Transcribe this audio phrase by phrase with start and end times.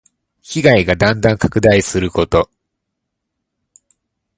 [0.41, 2.49] 被害がだんだん拡大すること。